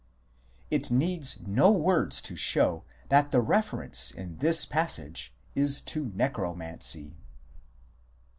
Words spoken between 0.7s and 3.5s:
It needs no words to show that the